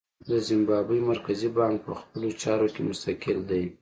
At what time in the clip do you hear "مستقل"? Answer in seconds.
2.89-3.37